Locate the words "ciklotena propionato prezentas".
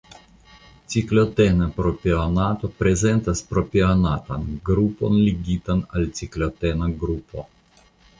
0.93-3.43